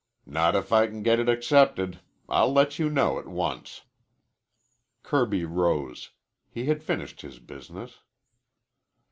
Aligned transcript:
"Not 0.25 0.55
if 0.55 0.73
I 0.73 0.87
can 0.87 1.03
get 1.03 1.19
it 1.19 1.29
accepted. 1.29 1.99
I'll 2.27 2.51
let 2.51 2.79
you 2.79 2.89
know 2.89 3.19
at 3.19 3.27
once." 3.27 3.83
Kirby 5.03 5.45
rose. 5.45 6.09
He 6.49 6.65
had 6.65 6.81
finished 6.81 7.21
his 7.21 7.37
business. 7.37 7.99